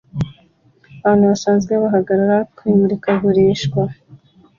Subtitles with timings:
[1.03, 3.69] Abantu basanzwe bahagarara kumurikagurisha